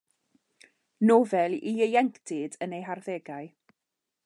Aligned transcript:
Nofel 1.09 1.55
i 1.71 1.73
ieuenctid 1.83 2.59
yn 2.65 2.75
eu 2.79 2.83
harddegau. 2.89 3.53